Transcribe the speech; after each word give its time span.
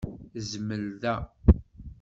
Zmel 0.49 0.85
da. 1.01 1.15